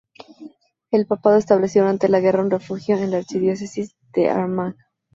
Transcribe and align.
El 0.89 1.05
Papado 1.05 1.37
estableció 1.37 1.83
durante 1.83 2.09
la 2.09 2.19
guerra 2.19 2.41
un 2.41 2.49
refugio 2.49 2.97
en 2.97 3.11
la 3.11 3.17
Archidiócesis 3.17 3.95
de 4.15 4.31
Armagh. 4.31 4.75